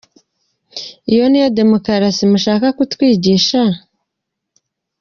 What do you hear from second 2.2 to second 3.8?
mushaka kutwigisha?”